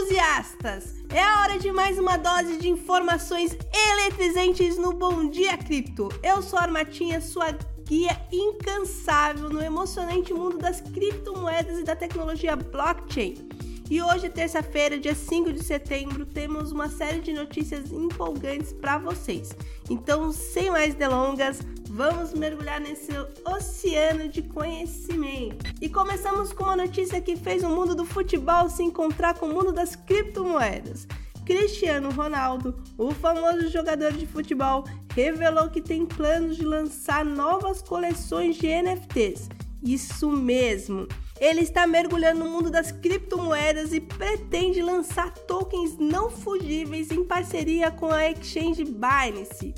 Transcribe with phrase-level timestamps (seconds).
[0.00, 0.94] entusiastas!
[1.10, 6.08] É a hora de mais uma dose de informações eletrizantes no Bom Dia Cripto.
[6.22, 7.52] Eu sou a Armatinha, sua
[7.84, 13.48] guia incansável no emocionante mundo das criptomoedas e da tecnologia blockchain.
[13.90, 19.50] E hoje, terça-feira, dia 5 de setembro, temos uma série de notícias empolgantes para vocês.
[19.90, 23.10] Então, sem mais delongas, vamos mergulhar nesse
[23.44, 25.74] oceano de conhecimento.
[25.82, 29.52] E começamos com uma notícia que fez o mundo do futebol se encontrar com o
[29.52, 31.08] mundo das criptomoedas.
[31.44, 34.84] Cristiano Ronaldo, o famoso jogador de futebol,
[35.16, 39.48] revelou que tem planos de lançar novas coleções de NFTs.
[39.82, 41.06] Isso mesmo!
[41.40, 47.90] Ele está mergulhando no mundo das criptomoedas e pretende lançar tokens não fugíveis em parceria
[47.90, 49.74] com a exchange Binance.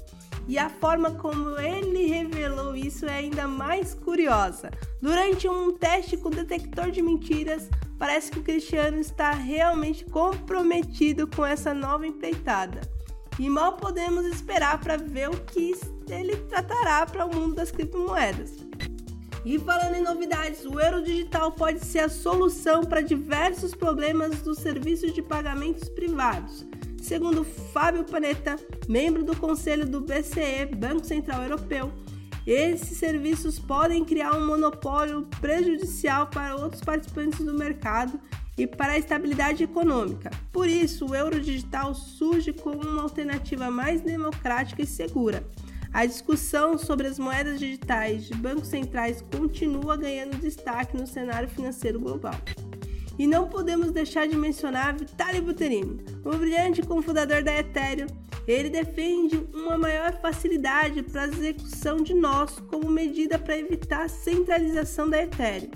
[0.49, 4.73] E a forma como ele revelou isso é ainda mais curiosa.
[5.01, 11.47] Durante um teste com detector de mentiras, parece que o Cristiano está realmente comprometido com
[11.47, 12.81] essa nova empreitada.
[13.39, 15.73] E mal podemos esperar para ver o que
[16.09, 18.72] ele tratará para o mundo das criptomoedas.
[19.45, 24.59] E falando em novidades, o euro digital pode ser a solução para diversos problemas dos
[24.59, 26.65] serviços de pagamentos privados.
[27.01, 28.57] Segundo Fábio Panetta,
[28.89, 31.93] membro do conselho do BCE, Banco Central Europeu,
[32.47, 38.21] esses serviços podem criar um monopólio prejudicial para outros participantes do mercado
[38.57, 40.31] e para a estabilidade econômica.
[40.53, 45.45] Por isso, o euro digital surge como uma alternativa mais democrática e segura.
[45.93, 52.01] A discussão sobre as moedas digitais de bancos centrais continua ganhando destaque no cenário financeiro
[52.01, 52.35] global.
[53.19, 58.07] E não podemos deixar de mencionar Vitalik Buterin, o brilhante cofundador da Ethereum.
[58.49, 64.09] Ele defende uma maior facilidade para a execução de nós como medida para evitar a
[64.09, 65.71] centralização da Ethereum.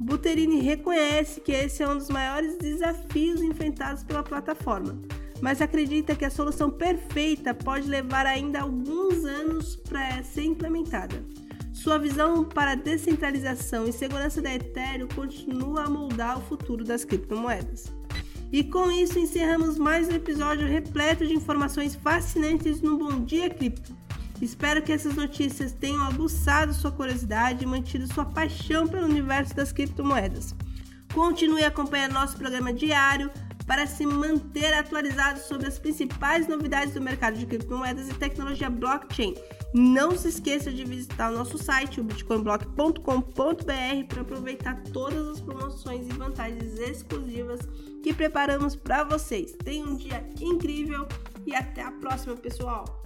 [0.00, 5.00] Buterini reconhece que esse é um dos maiores desafios enfrentados pela plataforma
[5.40, 11.24] mas acredita que a solução perfeita pode levar ainda alguns anos para ser implementada.
[11.72, 17.92] Sua visão para descentralização e segurança da Ethereum continua a moldar o futuro das criptomoedas.
[18.52, 23.96] E com isso encerramos mais um episódio repleto de informações fascinantes no Bom Dia Cripto.
[24.42, 29.70] Espero que essas notícias tenham aguçado sua curiosidade e mantido sua paixão pelo universo das
[29.70, 30.54] criptomoedas.
[31.14, 33.30] Continue acompanhando nosso programa diário
[33.70, 39.36] para se manter atualizado sobre as principais novidades do mercado de criptomoedas e tecnologia blockchain.
[39.72, 46.08] Não se esqueça de visitar o nosso site, o bitcoinblock.com.br, para aproveitar todas as promoções
[46.08, 47.60] e vantagens exclusivas
[48.02, 49.52] que preparamos para vocês.
[49.62, 51.06] Tenha um dia incrível
[51.46, 53.00] e até a próxima, pessoal!